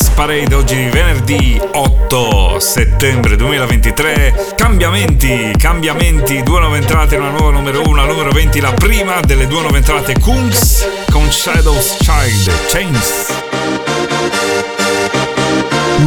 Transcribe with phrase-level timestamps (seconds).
[0.00, 4.54] Dance Parade oggi venerdì 8 settembre 2023.
[4.56, 9.46] Cambiamenti, cambiamenti, due nuove entrate, una nuova numero 1, la numero 20, la prima delle
[9.46, 13.26] due nuove entrate Kungs con Shadows Child, Chains.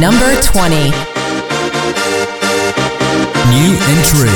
[0.00, 0.92] Number 20
[3.50, 4.30] New entry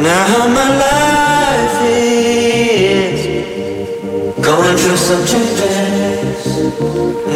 [0.00, 0.91] Now my life
[4.82, 6.46] through some changes.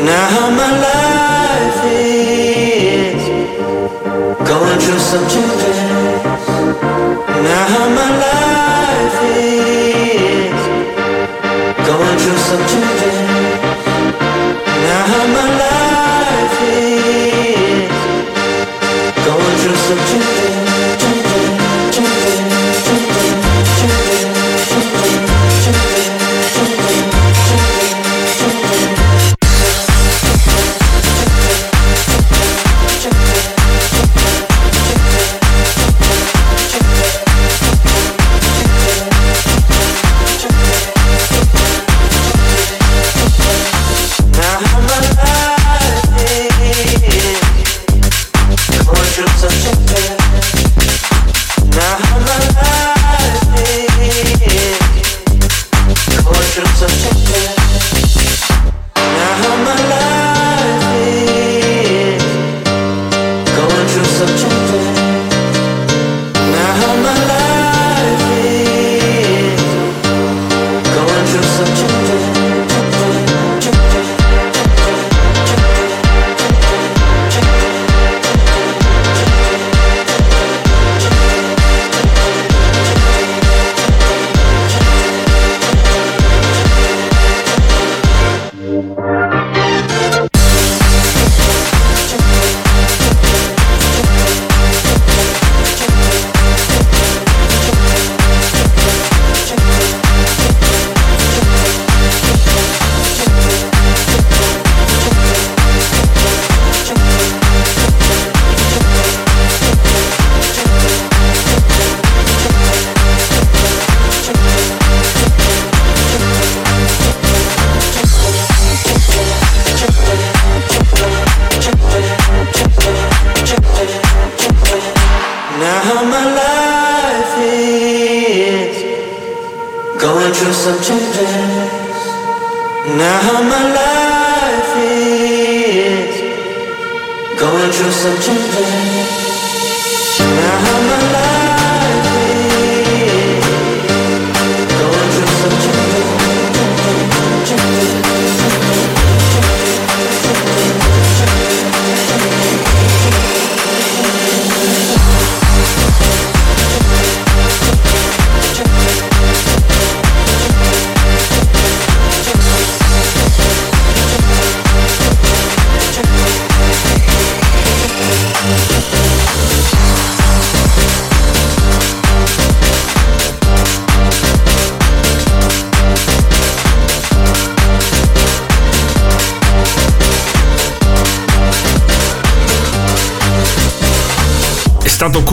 [0.04, 3.22] Now my life is
[4.48, 5.55] going through some changes.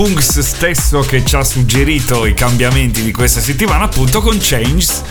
[0.03, 5.01] Kungs stesso che ci ha suggerito i cambiamenti di questa settimana, appunto con Changes,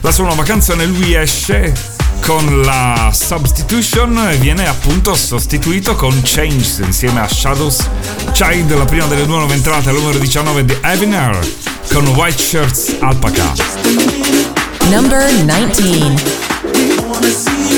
[0.00, 0.86] la sua nuova canzone.
[0.86, 1.70] Lui esce
[2.22, 7.90] con la Substitution e viene appunto sostituito con Changes insieme a Shadows
[8.32, 11.38] Child, la prima delle due nuove entrate, al numero 19 di Avener
[11.92, 13.52] con White Shirts Alpaca.
[14.88, 17.77] Number 19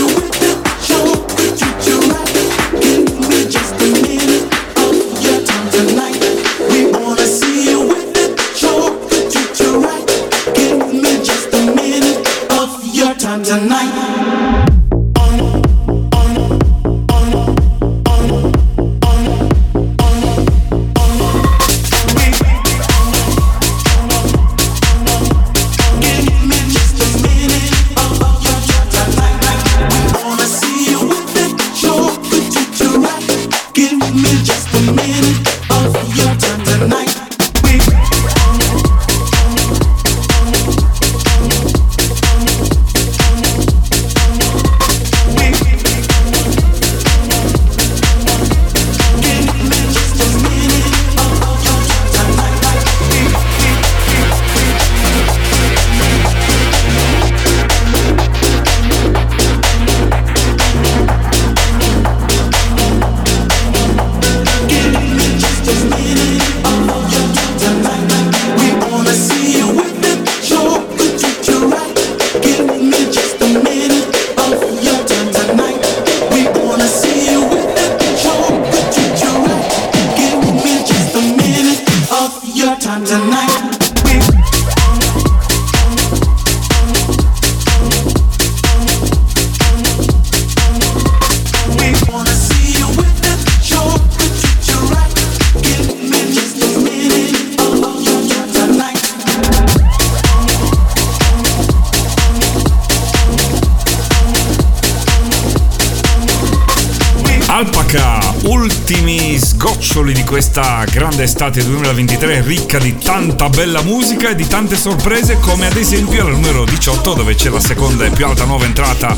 [110.41, 115.77] questa grande estate 2023 ricca di tanta bella musica e di tante sorprese come ad
[115.77, 119.15] esempio al numero 18 dove c'è la seconda e più alta nuova entrata.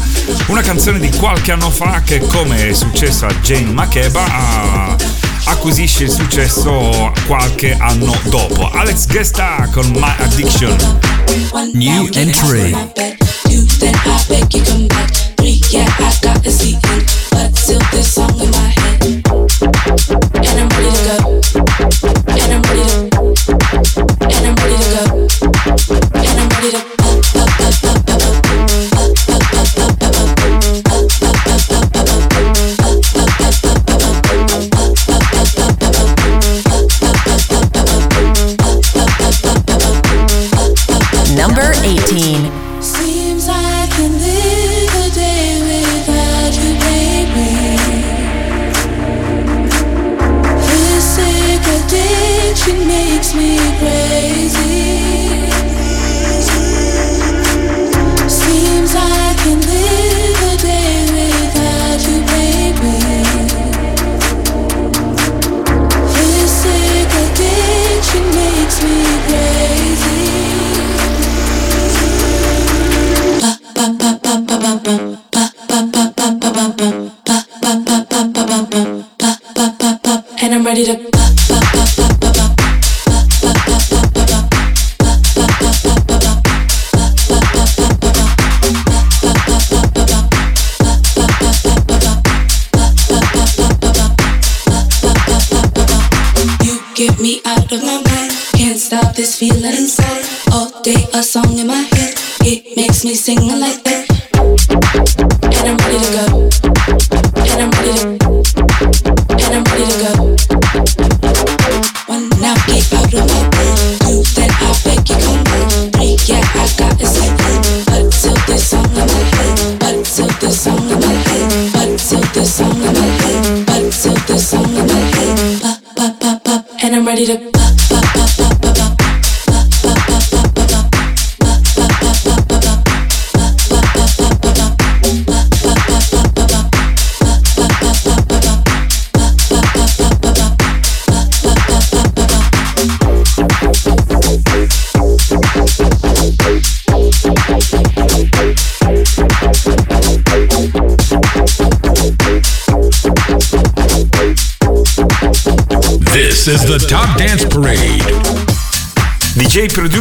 [0.47, 4.97] Una canzone di qualche anno fa che come è successo a Jane Makeba
[5.45, 8.69] acquisisce il successo qualche anno dopo.
[8.73, 10.99] Alex Gesta con My Addiction.
[11.73, 12.75] New entry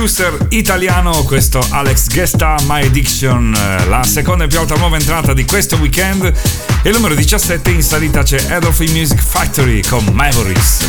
[0.01, 3.51] producer italiano, questo Alex Gesta, My Addiction,
[3.87, 6.33] la seconda e più alta nuova entrata di questo weekend.
[6.81, 10.79] E numero 17 in salita c'è Adolf Music Factory con Memories.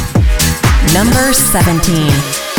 [0.94, 2.51] Number 17.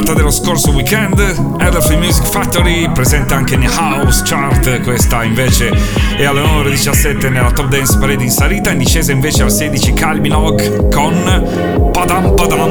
[0.00, 1.18] puntata dello scorso weekend,
[1.58, 5.70] Elderfield Music Factory presenta anche in House Chart, questa invece
[6.16, 10.32] è alle 9.17 nella Top Dance Parade in salita, in discesa invece al 16 Calvin
[10.32, 12.70] Hawk con Padam Padam.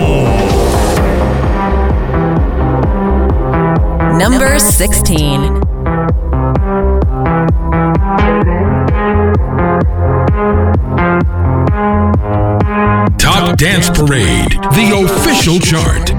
[4.17, 5.51] Number 16
[13.17, 16.18] Top Dance Parade, the official chart.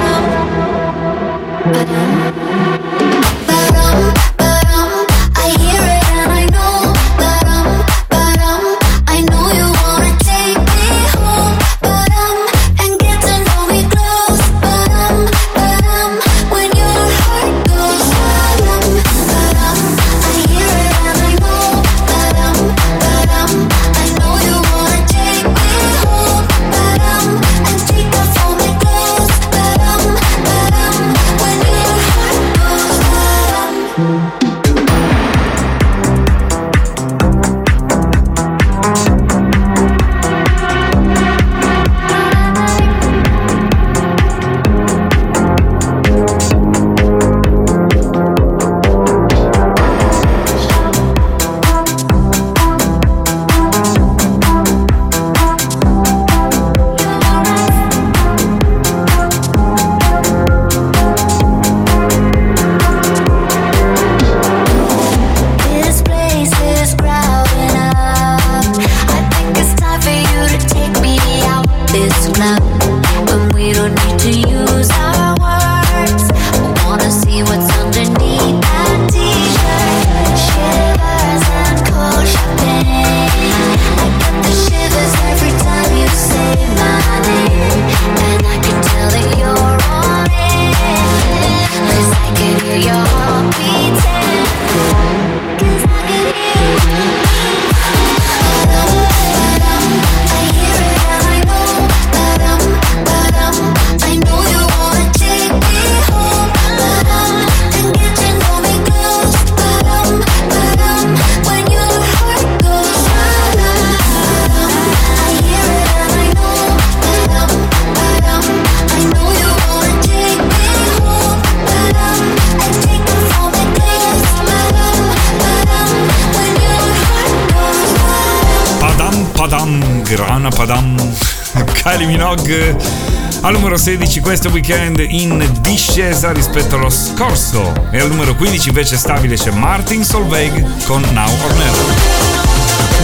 [134.21, 140.03] questo weekend in discesa rispetto allo scorso e al numero 15 invece stabile c'è Martin
[140.03, 141.85] Solveig con Now or Never.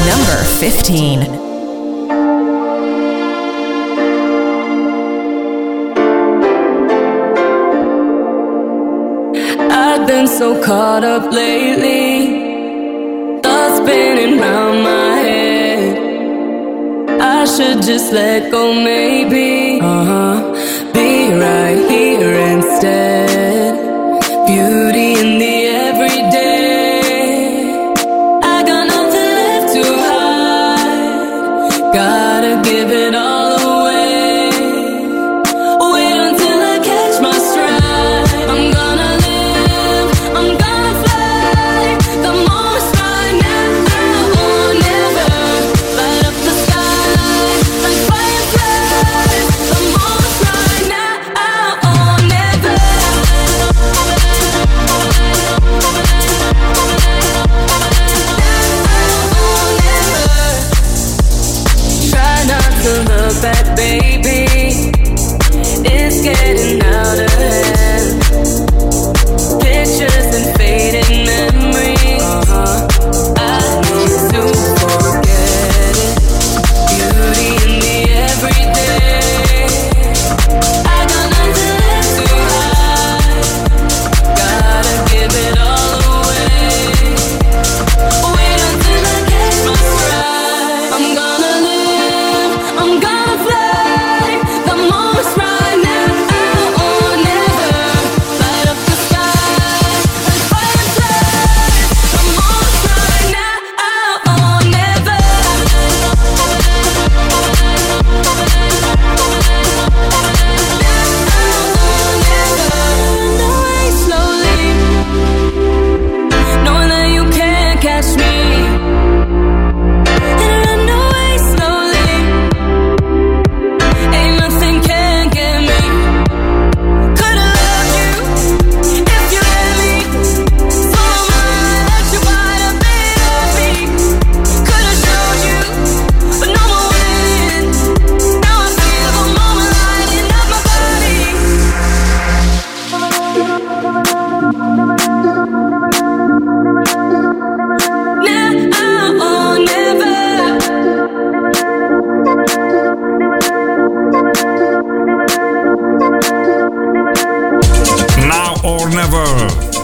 [0.05, 1.45] Number 15
[10.07, 13.41] been so caught up lately.
[13.41, 15.97] Thoughts spinning round my head.
[17.21, 19.81] I should just let go, maybe.
[19.81, 20.56] Uh huh.
[21.31, 23.26] right here instead.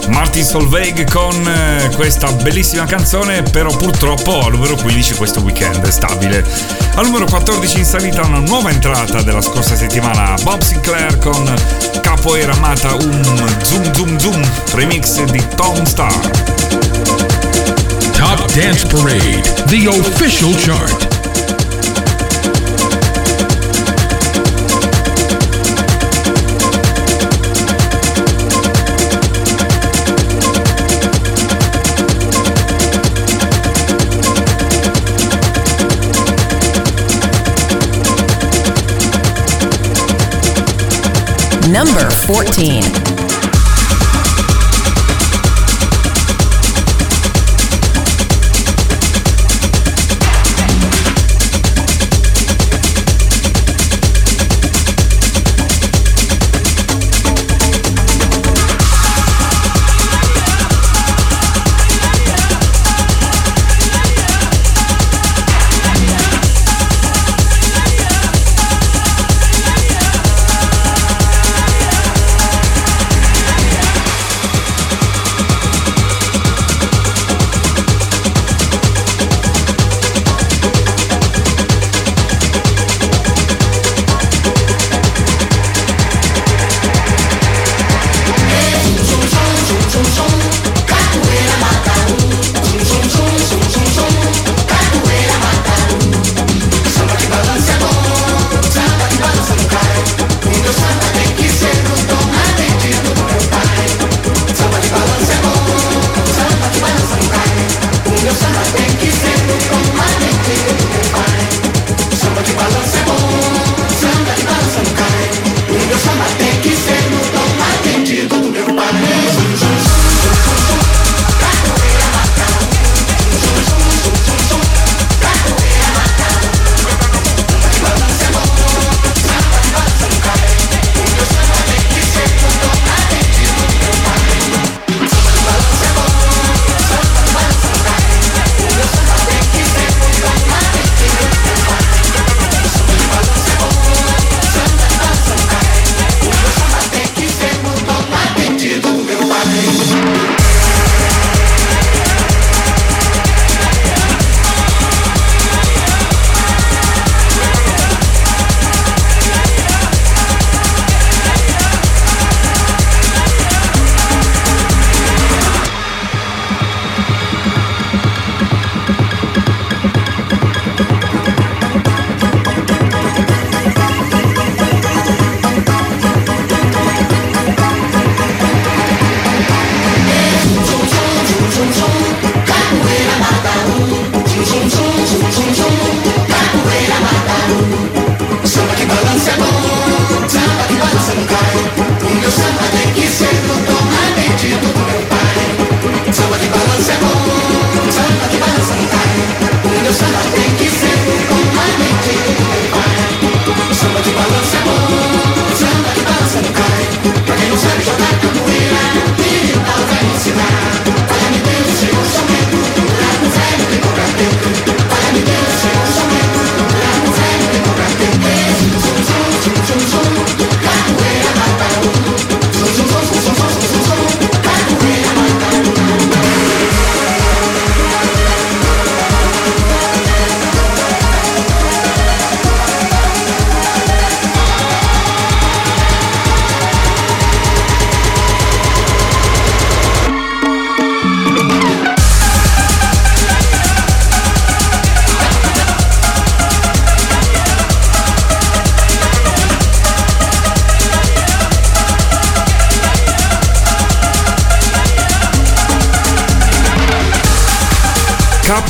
[0.08, 5.90] Martin Solveig con eh, questa bellissima canzone, però purtroppo al numero 15 questo weekend è
[5.90, 6.44] stabile.
[6.94, 11.54] Al numero 14 in salita una nuova entrata della scorsa settimana, Bob Sinclair con
[12.02, 16.30] Capoeira Mata un Zoom Zoom Zoom, remix di Tom Star.
[18.12, 21.13] Top Dance Parade, the official chart.
[41.72, 43.13] Number 14.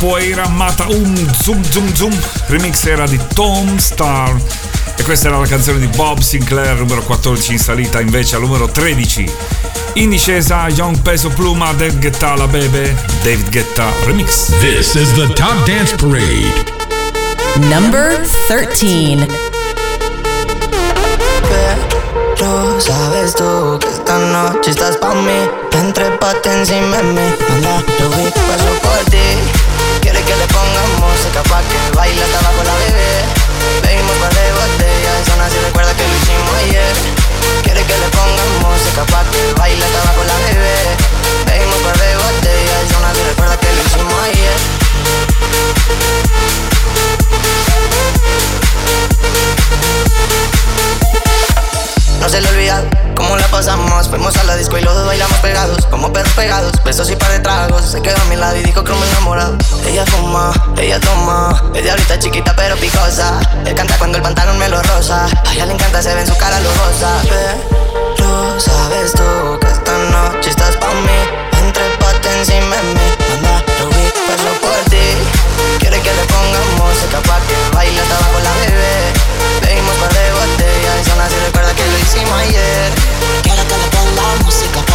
[0.05, 2.15] Capoeira Mata un Zoom Zoom Zoom
[2.49, 4.39] remix era di Tom Star
[4.97, 8.69] e questa era la canzone di Bob Sinclair numero 14 in salita invece al numero
[8.69, 9.33] 13
[9.95, 14.51] in discesa Young Peso Pluma David Guetta La Bebe David Guetta remix.
[14.59, 16.53] This is the Top Dance Parade.
[17.71, 19.27] Number 13.
[22.37, 25.49] Pero sabes tú que esta noche estás pa' mí.
[25.73, 27.35] Ven, trépate encima de mí.
[27.49, 29.54] Manda, lo vi, paso por ti
[31.15, 33.13] música pa' que baile hasta abajo la bebé.
[33.83, 36.95] Bebimos par de botellas, aún así recuerda que lo hicimos ayer.
[37.63, 40.79] Quiere que le pongan música pa' que baile hasta abajo la bebé.
[41.47, 44.59] Bebimos par de botellas, aún así recuerda que lo hicimos ayer.
[52.25, 52.83] no se le olvida
[53.15, 54.09] cómo la pasamos.
[54.09, 56.73] Fuimos a la disco y los dos bailamos pegados, como perros pegados.
[56.83, 59.59] Besos y par de tragos, se quedó a mi lado y dijo que me enamorado.
[59.87, 63.39] Ella fuma, ella toma, ella ahorita chiquita pero picosa.
[63.67, 65.27] Él canta cuando el pantalón me lo rosa.
[65.27, 67.11] A ella le encanta, se ve en su cara lujosa.
[68.17, 71.61] Pero sabes tú que esta noche estás pa' mí.
[71.61, 75.05] Entre pata encima de mí, manda rubí, pero por ti.
[75.79, 79.14] Quiere que le ponga música pa' que baile hasta abajo la bebé
[81.05, 82.93] canción recuerda que lo hicimos ayer.
[83.43, 84.94] Quiero que me la música.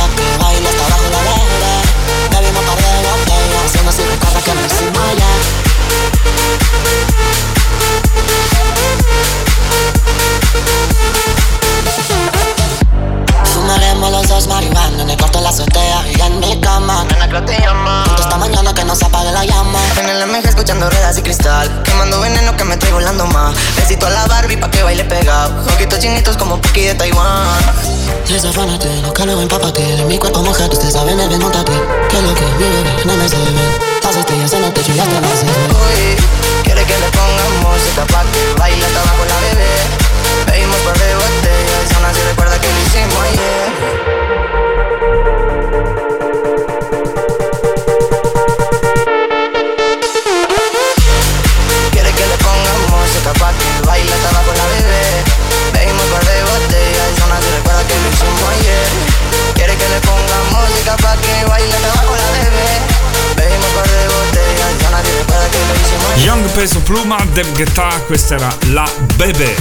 [66.90, 69.56] Pluma, Deb Guetta, questa era La Bebe.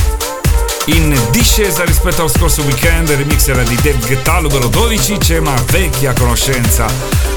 [0.86, 5.36] In discesa rispetto allo scorso weekend, il remix era di Dave Guetta, numero 12, c'è
[5.36, 6.86] una vecchia conoscenza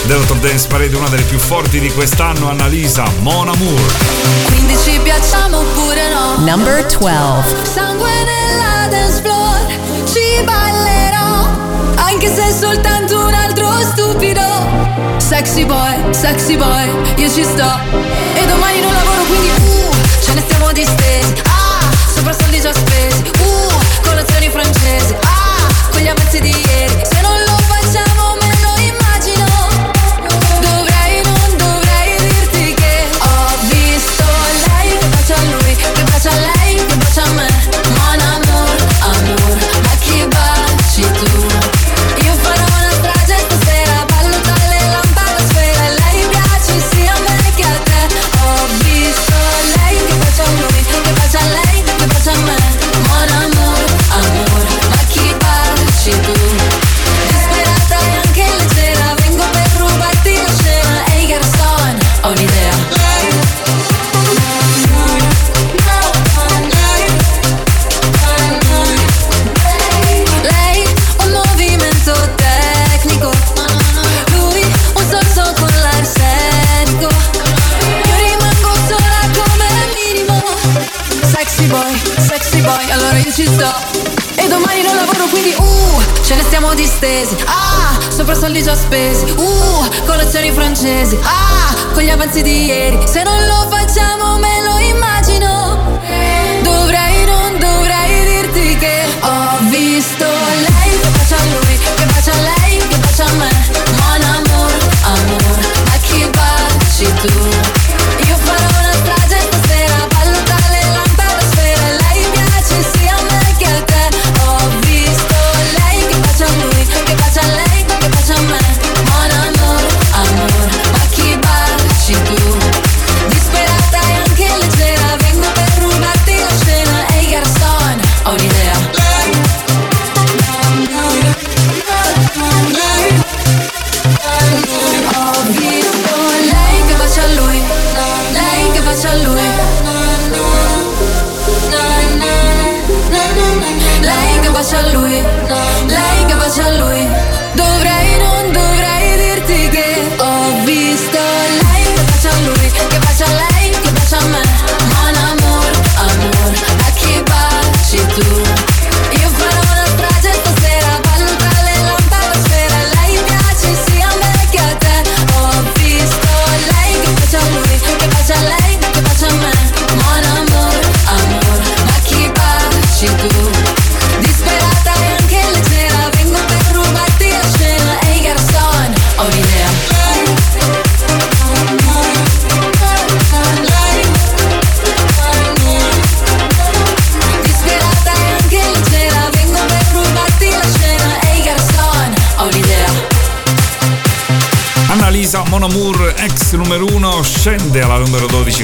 [0.03, 3.93] della Top Dance Parade, una delle più forti di quest'anno, Annalisa Mon Amour.
[4.45, 6.35] Quindi ci piacciamo oppure no?
[6.37, 7.69] Number 12.
[7.69, 9.59] Sangue nella dance floor,
[10.05, 11.49] ci ballerò
[11.95, 14.41] Anche se è soltanto un altro stupido
[15.17, 17.79] Sexy boy, sexy boy, io ci sto
[18.35, 19.70] E domani non lavoro quindi
[20.31, 21.33] ce ne stiamo distesi.
[21.45, 23.31] Ah, sopra soldi già spesi.
[23.39, 25.13] Uh, colazioni francesi.
[25.23, 27.10] Ah, con gli avanzi di ieri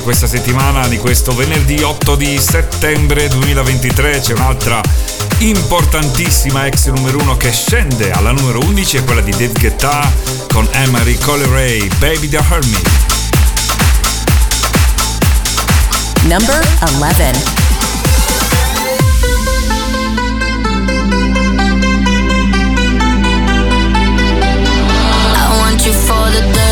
[0.08, 4.22] questa settimana di questo venerdì 8 di settembre 2023.
[4.22, 4.80] C'è un'altra
[5.40, 10.10] importantissima ex numero 1 che scende alla numero 11, è quella di Dave Guetta
[10.54, 12.90] con Emery Colleray, Baby the Hermit.
[16.24, 17.36] Number 11.
[25.36, 26.67] I want you for the dirty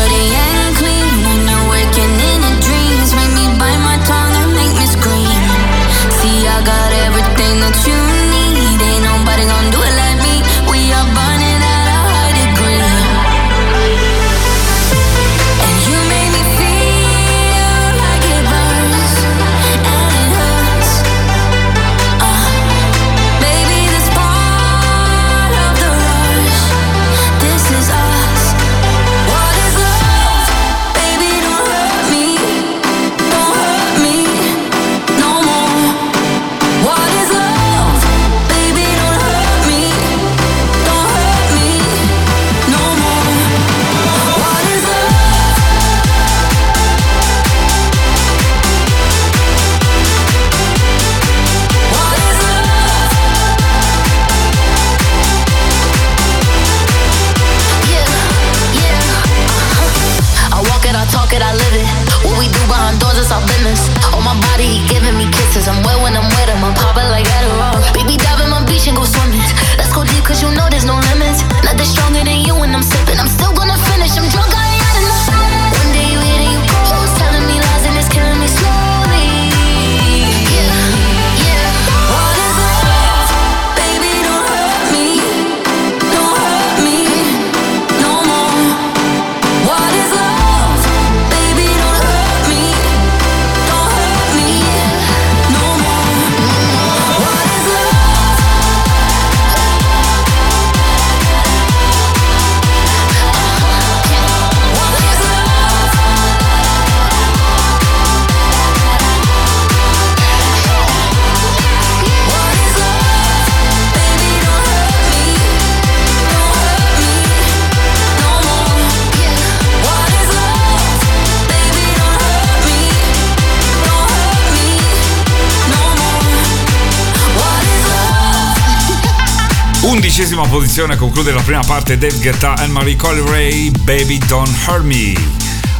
[130.36, 135.14] Undicesima posizione conclude la prima parte Dave Guetta e Marie Colleray, Baby Don't Hurt Me.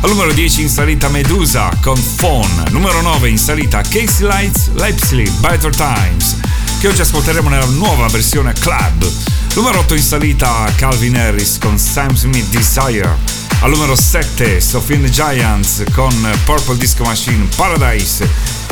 [0.00, 2.64] Al numero 10 in salita Medusa con Phone.
[2.70, 6.38] Numero 9 in salita Casey Lights, Leipzig, Better Times,
[6.80, 9.06] che oggi ascolteremo nella nuova versione Club.
[9.54, 13.14] Numero 8 in salita Calvin Harris con Sam Smith Desire.
[13.60, 16.14] Al numero 7 Sophie the Giants con
[16.44, 18.26] Purple Disco Machine Paradise.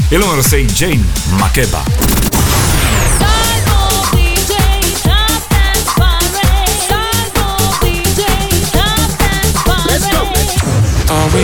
[0.08, 1.04] E al numero 6 Jane
[1.36, 2.03] Makeba.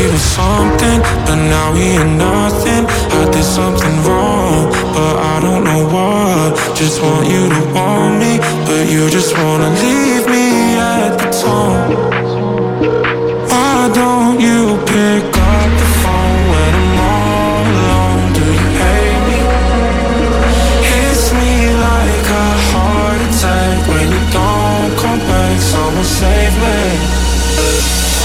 [0.01, 2.83] We were something, but now we ain't nothing.
[3.21, 6.57] I did something wrong, but I don't know what.
[6.75, 12.20] Just want you to want me, but you just wanna leave me at the tone.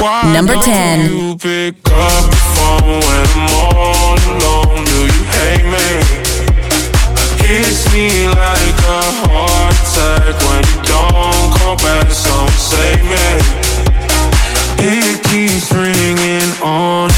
[0.06, 1.18] Why Number don't 10.
[1.18, 4.86] You pick up the phone when I'm all alone.
[4.86, 5.90] Do you hate me?
[7.42, 12.06] Hits me like a heart attack when you don't call back.
[12.12, 13.26] Someone save me.
[14.78, 17.10] It keeps ringing on,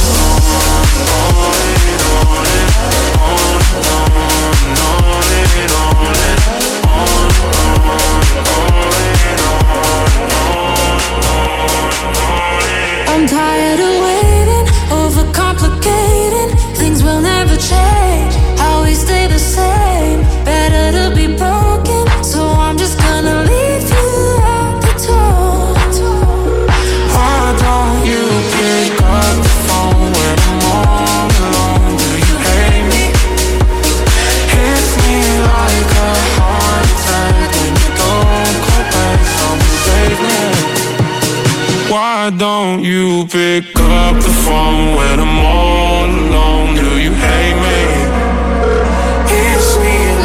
[42.97, 46.75] you pick up the phone when I'm all alone?
[46.75, 47.79] Do you hate me?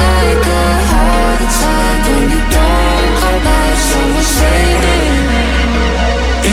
[0.02, 3.76] Like a heart attack when you don't come back.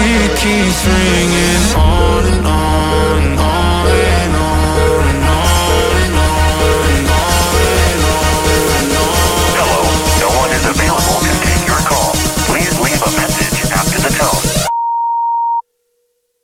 [0.01, 2.58] It keeps ringing on and on.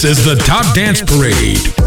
[0.00, 1.79] This is the Top Dance Parade.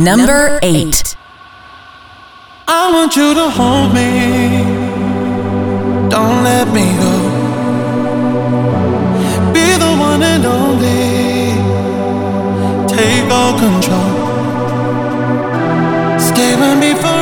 [0.00, 1.14] Number 8.
[2.66, 4.64] I want you to hold me.
[6.08, 7.14] Don't let me go.
[9.52, 11.52] Be the one and only.
[12.88, 14.10] Take all control.
[16.18, 17.19] Stay with me forever.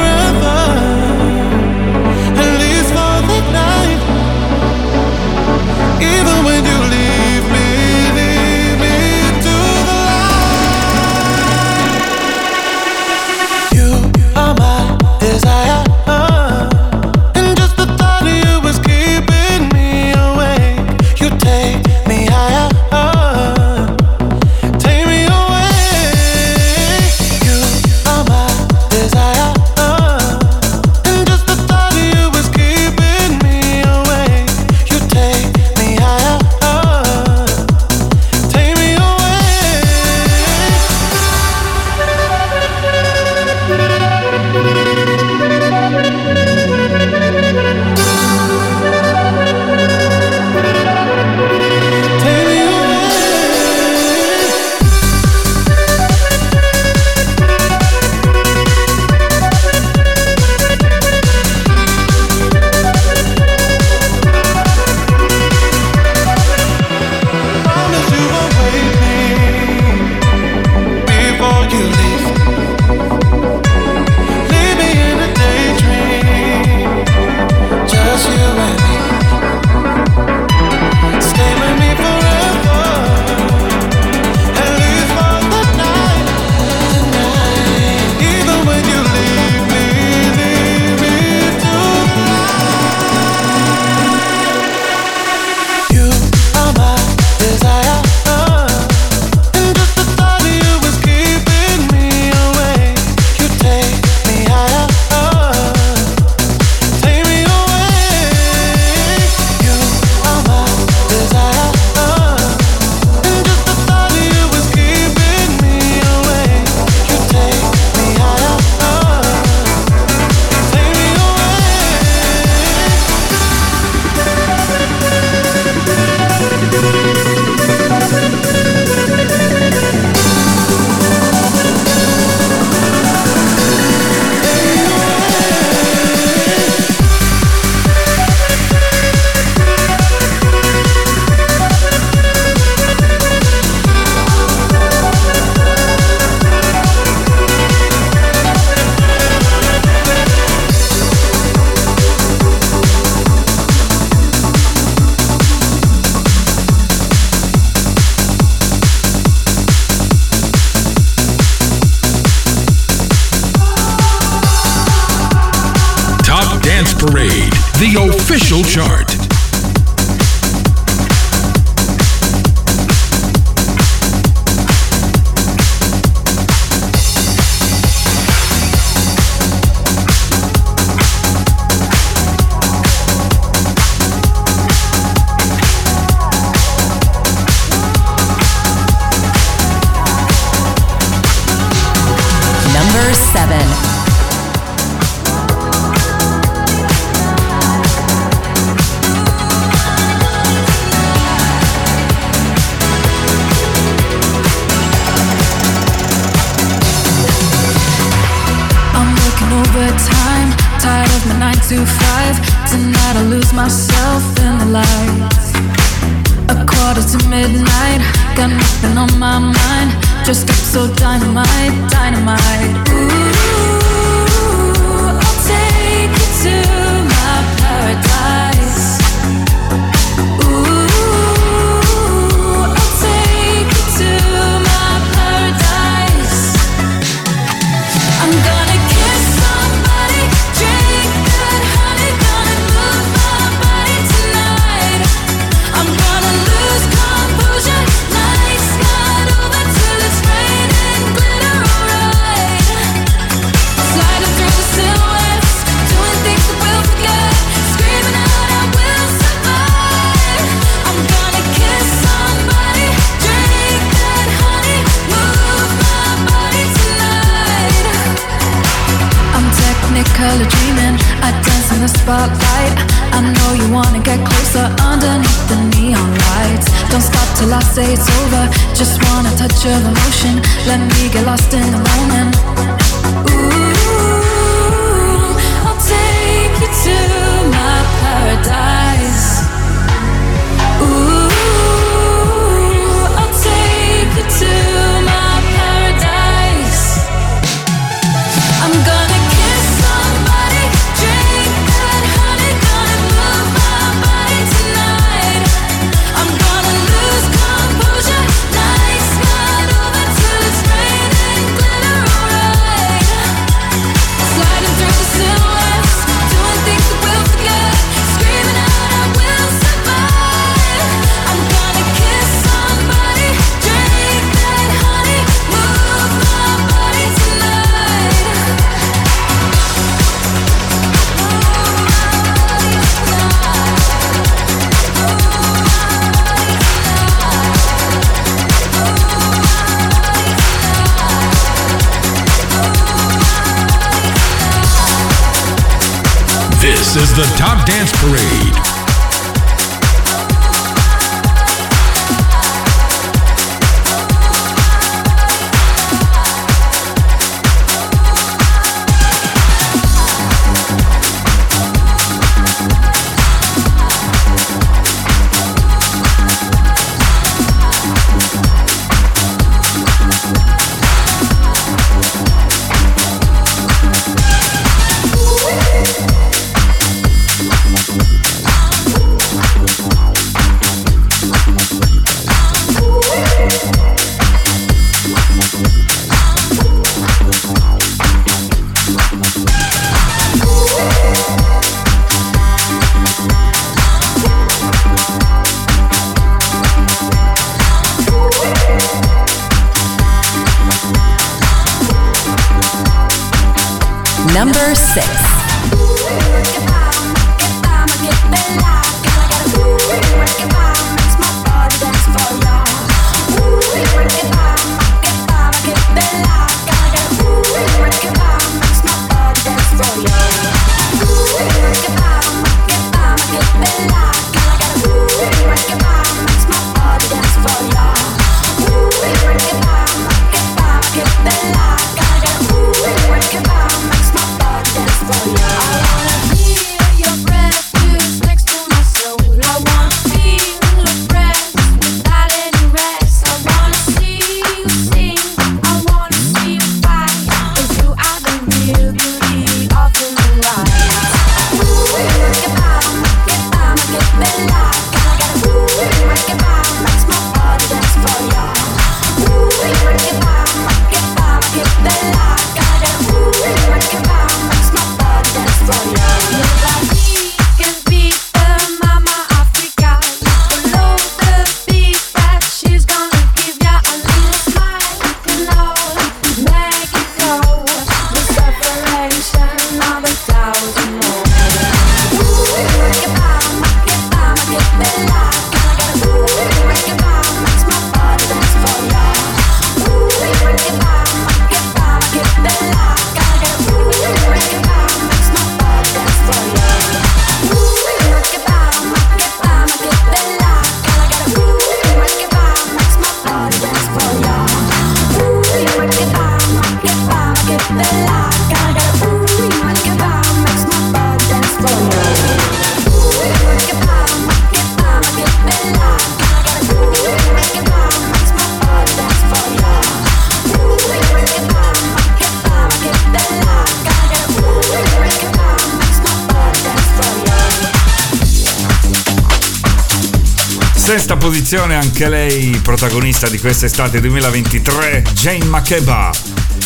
[531.89, 536.11] anche lei protagonista di quest'estate 2023, Jane McKeba.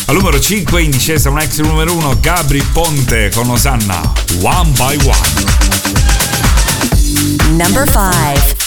[0.07, 4.01] Al numero 5 in discesa un ex numero 1, Gabri Ponte con Osanna,
[4.41, 5.15] One by One.
[7.51, 8.62] Number 5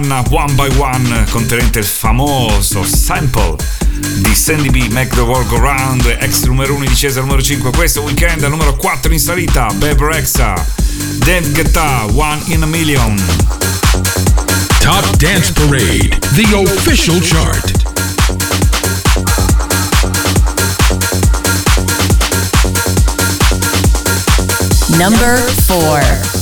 [0.00, 3.56] One One by One contenente il famoso sample
[4.16, 7.70] di Sandy B Make the World Go Round ex numero 1 di Cesar numero 5
[7.72, 10.54] questo weekend al numero 4 in salita Beb Rexa
[11.18, 13.14] Dave Guetta One in a Million.
[14.80, 17.72] Top Dance Parade The Official Chart.
[24.96, 25.36] Number
[25.66, 26.39] 4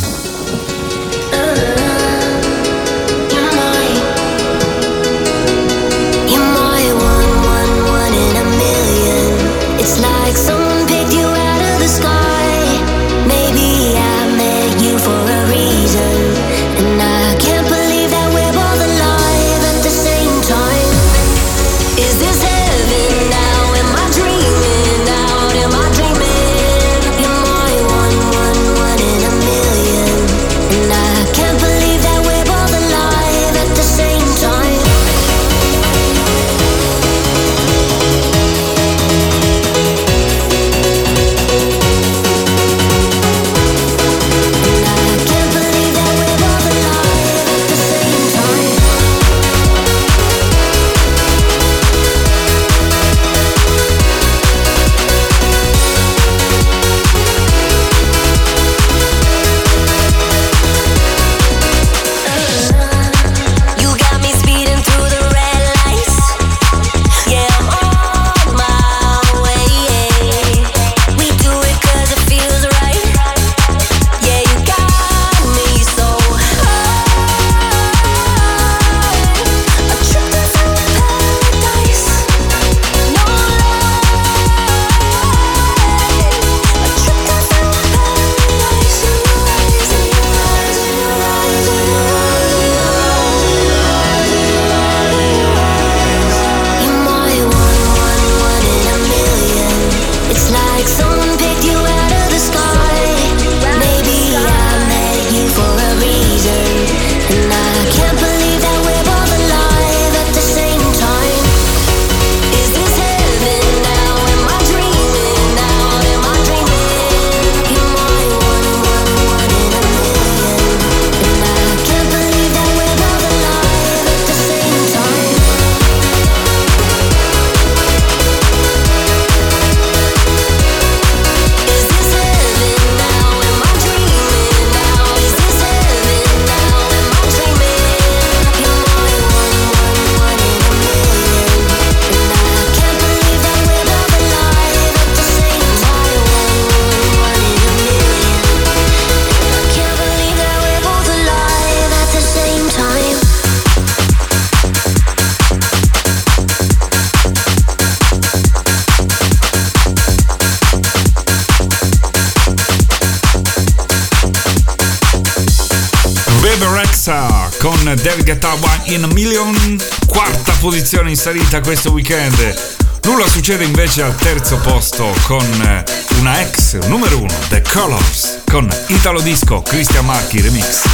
[171.19, 172.55] salita questo weekend.
[173.03, 175.83] Nulla succede invece al terzo posto con eh,
[176.21, 180.85] una ex numero uno, The Colors, con Italo Disco, Cristian Marchi Remix.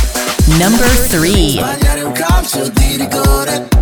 [0.47, 3.74] Number 3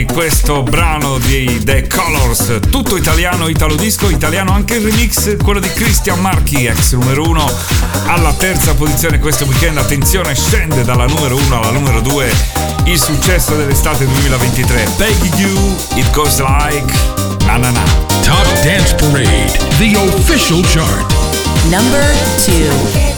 [0.00, 5.60] di questo brano dei The Colors, tutto italiano, italo disco, italiano anche il remix, quello
[5.60, 7.52] di Christian Marchi, ex numero 1,
[8.06, 12.32] alla terza posizione questo weekend, attenzione, scende dalla numero 1 alla numero 2
[12.84, 16.90] il successo dell'estate 2023, Peggy You, It Goes Like,
[17.44, 17.82] na na na.
[18.22, 21.12] Top Dance Parade, the official chart.
[21.68, 22.02] Number
[22.46, 23.09] 2.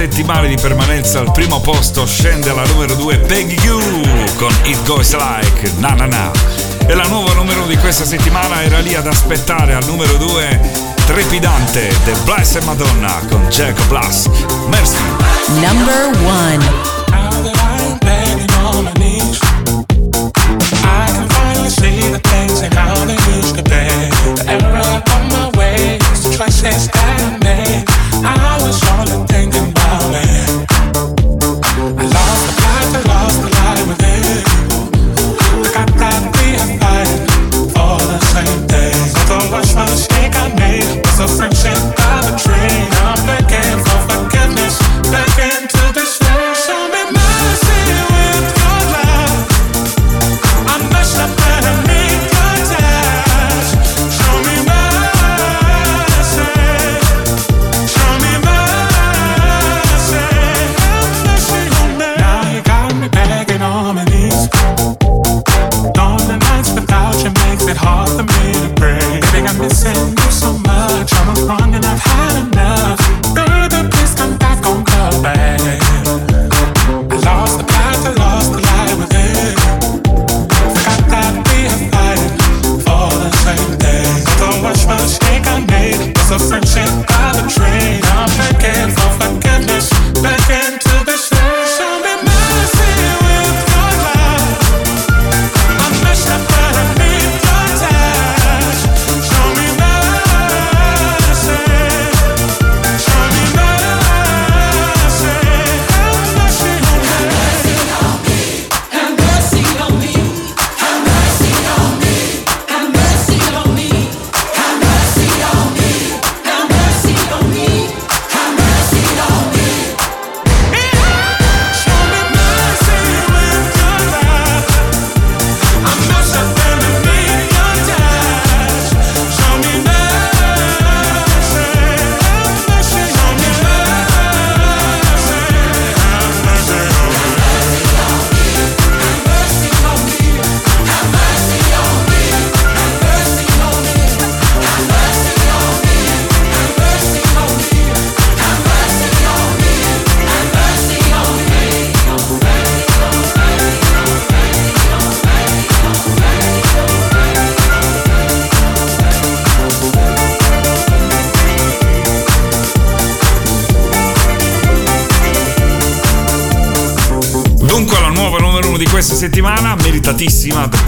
[0.00, 5.14] settimane di permanenza al primo posto scende la numero 2 Peggy Goo con It Goes
[5.14, 6.30] Like Na Na Na.
[6.86, 10.60] E la nuova numero di questa settimana era lì ad aspettare al numero 2
[11.04, 14.30] trepidante The Blessed Madonna con Jack Blast.
[14.68, 15.02] Merci.
[15.48, 16.99] Number 1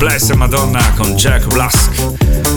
[0.02, 1.92] Bless a Madonna con Jack Blask.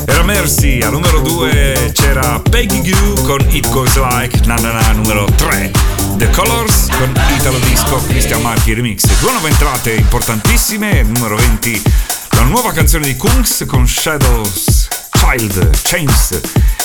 [0.05, 4.91] Era Mercy, al numero 2 c'era Peggy Goo con It Goes Like, na na na,
[4.93, 5.69] numero 3
[6.17, 9.05] The Colors con Italo Disco, Cristian Marchi Remix.
[9.19, 11.83] Due nuove entrate importantissime, numero 20
[12.31, 16.39] la nuova canzone di Kungs con Shadows, Child, Chains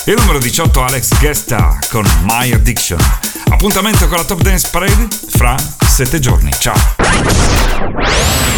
[0.05, 3.01] e numero 18 Alex Gesta con My Addiction.
[3.49, 5.57] Appuntamento con la Top Dance Parade fra
[5.87, 6.51] 7 giorni.
[6.59, 8.50] Ciao!